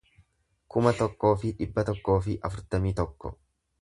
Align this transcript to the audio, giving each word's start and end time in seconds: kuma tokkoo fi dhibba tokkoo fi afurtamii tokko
kuma 0.75 0.93
tokkoo 1.01 1.33
fi 1.43 1.51
dhibba 1.59 1.85
tokkoo 1.91 2.17
fi 2.29 2.39
afurtamii 2.51 2.95
tokko 3.03 3.33